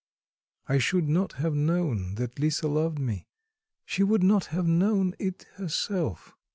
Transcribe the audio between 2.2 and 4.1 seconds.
Lisa loved me; she